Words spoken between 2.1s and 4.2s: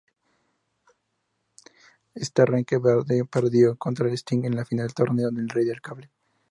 En Starrcade, Vader perdió contra